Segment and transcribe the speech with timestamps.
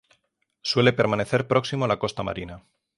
[0.63, 2.63] Suele permanecer próximo a la costa marina.